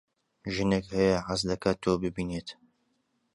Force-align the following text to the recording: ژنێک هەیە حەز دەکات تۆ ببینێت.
ژنێک 0.55 0.85
هەیە 0.95 1.17
حەز 1.27 1.41
دەکات 1.49 1.77
تۆ 1.83 1.91
ببینێت. 2.03 2.49